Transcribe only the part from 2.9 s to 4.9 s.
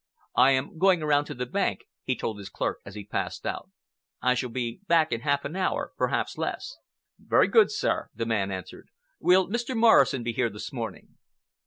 he passed out. "I shall be